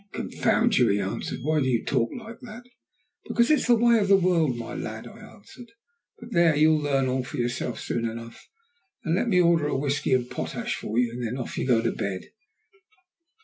"Confound 0.13 0.79
you," 0.79 0.87
he 0.87 0.99
answered; 0.99 1.43
"why 1.43 1.59
do 1.59 1.67
you 1.67 1.85
talk 1.85 2.09
like 2.17 2.39
that?" 2.41 2.63
"Because 3.27 3.51
it's 3.51 3.67
the 3.67 3.75
way 3.75 3.99
of 3.99 4.07
the 4.07 4.17
world, 4.17 4.57
my 4.57 4.73
lad," 4.73 5.05
I 5.05 5.19
answered. 5.19 5.67
"But 6.17 6.31
there, 6.31 6.55
you'll 6.55 6.79
learn 6.79 7.05
all 7.07 7.23
for 7.23 7.37
yourself 7.37 7.79
soon 7.79 8.09
enough. 8.09 8.49
Now 9.05 9.11
let 9.11 9.27
me 9.27 9.39
order 9.39 9.67
a 9.67 9.77
whisky 9.77 10.13
and 10.15 10.27
potash 10.27 10.73
for 10.73 10.97
you, 10.97 11.11
and 11.11 11.23
then 11.23 11.37
off 11.37 11.55
you 11.55 11.67
go 11.67 11.83
to 11.83 11.91
bed." 11.91 12.31